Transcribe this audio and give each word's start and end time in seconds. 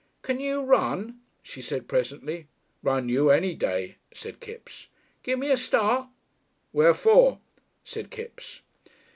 "Can 0.23 0.39
you 0.39 0.63
run?" 0.63 1.19
she 1.43 1.61
said 1.61 1.87
presently. 1.87 2.47
"Run 2.81 3.07
you 3.07 3.29
any 3.29 3.53
day," 3.53 3.97
said 4.11 4.39
Kipps. 4.39 4.87
"Gimme 5.21 5.51
a 5.51 5.57
start?" 5.57 6.07
"Where 6.71 6.95
for?" 6.95 7.37
said 7.83 8.09
Kipps. 8.09 8.61